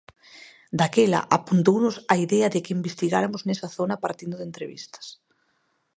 [0.79, 5.05] Daquela, apuntounos a idea de que investigaramos nesa zona partindo de entrevistas.